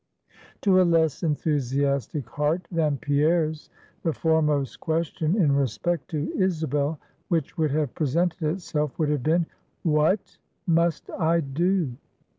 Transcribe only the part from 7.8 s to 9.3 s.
presented itself, would have